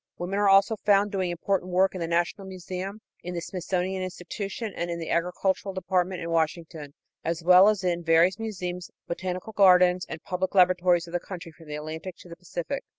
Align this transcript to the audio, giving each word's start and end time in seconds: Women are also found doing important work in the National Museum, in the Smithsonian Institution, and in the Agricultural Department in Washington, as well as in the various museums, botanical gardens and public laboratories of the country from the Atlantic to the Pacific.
Women 0.17 0.39
are 0.39 0.49
also 0.49 0.77
found 0.77 1.11
doing 1.11 1.29
important 1.29 1.69
work 1.69 1.93
in 1.93 2.01
the 2.01 2.07
National 2.07 2.47
Museum, 2.47 3.01
in 3.21 3.35
the 3.35 3.39
Smithsonian 3.39 4.01
Institution, 4.01 4.73
and 4.75 4.89
in 4.89 4.97
the 4.97 5.11
Agricultural 5.11 5.75
Department 5.75 6.21
in 6.23 6.31
Washington, 6.31 6.95
as 7.23 7.43
well 7.43 7.67
as 7.69 7.83
in 7.83 7.99
the 7.99 8.05
various 8.05 8.39
museums, 8.39 8.89
botanical 9.07 9.53
gardens 9.53 10.07
and 10.09 10.19
public 10.23 10.55
laboratories 10.55 11.05
of 11.05 11.13
the 11.13 11.19
country 11.19 11.51
from 11.51 11.67
the 11.67 11.75
Atlantic 11.75 12.15
to 12.17 12.29
the 12.29 12.35
Pacific. 12.35 12.83